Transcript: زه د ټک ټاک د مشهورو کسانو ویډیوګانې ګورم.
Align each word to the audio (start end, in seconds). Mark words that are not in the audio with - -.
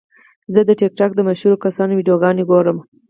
زه 0.53 0.61
د 0.67 0.69
ټک 0.79 0.91
ټاک 0.99 1.11
د 1.15 1.19
مشهورو 1.29 1.61
کسانو 1.65 1.93
ویډیوګانې 1.97 2.43
ګورم. 2.49 2.77